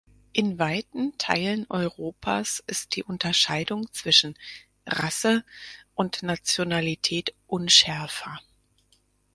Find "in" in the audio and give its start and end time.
0.33-0.57